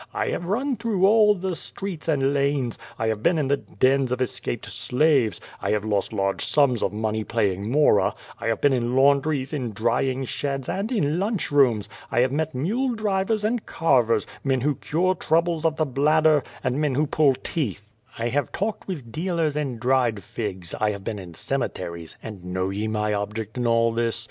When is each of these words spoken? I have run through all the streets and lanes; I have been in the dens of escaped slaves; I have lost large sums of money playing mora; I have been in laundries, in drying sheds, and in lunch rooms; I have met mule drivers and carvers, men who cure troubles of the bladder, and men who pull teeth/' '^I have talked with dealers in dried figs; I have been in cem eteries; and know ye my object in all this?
I 0.15 0.29
have 0.29 0.45
run 0.45 0.77
through 0.77 1.05
all 1.05 1.35
the 1.35 1.55
streets 1.55 2.07
and 2.07 2.33
lanes; 2.33 2.79
I 2.97 3.05
have 3.09 3.21
been 3.21 3.37
in 3.37 3.49
the 3.49 3.57
dens 3.57 4.11
of 4.11 4.19
escaped 4.19 4.65
slaves; 4.65 5.39
I 5.61 5.69
have 5.73 5.85
lost 5.85 6.11
large 6.11 6.43
sums 6.43 6.81
of 6.81 6.91
money 6.91 7.23
playing 7.23 7.69
mora; 7.69 8.15
I 8.39 8.47
have 8.47 8.61
been 8.61 8.73
in 8.73 8.95
laundries, 8.95 9.53
in 9.53 9.73
drying 9.73 10.25
sheds, 10.25 10.67
and 10.67 10.91
in 10.91 11.19
lunch 11.19 11.51
rooms; 11.51 11.87
I 12.09 12.21
have 12.21 12.31
met 12.31 12.55
mule 12.55 12.95
drivers 12.95 13.43
and 13.43 13.63
carvers, 13.67 14.25
men 14.43 14.61
who 14.61 14.73
cure 14.73 15.13
troubles 15.13 15.65
of 15.65 15.75
the 15.75 15.85
bladder, 15.85 16.41
and 16.63 16.81
men 16.81 16.95
who 16.95 17.05
pull 17.05 17.35
teeth/' 17.35 17.93
'^I 18.17 18.31
have 18.31 18.51
talked 18.51 18.87
with 18.87 19.11
dealers 19.11 19.55
in 19.55 19.77
dried 19.77 20.23
figs; 20.23 20.73
I 20.79 20.89
have 20.93 21.03
been 21.03 21.19
in 21.19 21.35
cem 21.35 21.61
eteries; 21.61 22.15
and 22.23 22.43
know 22.43 22.71
ye 22.71 22.87
my 22.87 23.13
object 23.13 23.55
in 23.55 23.67
all 23.67 23.91
this? 23.93 24.19